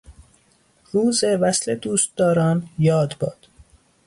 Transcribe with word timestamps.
روز 0.91 1.23
وصل 1.23 1.75
دوستداران 1.75 2.69
یاد 2.79 3.15
باد 3.19 3.47